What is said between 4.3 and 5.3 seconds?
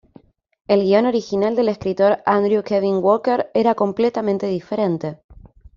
diferente.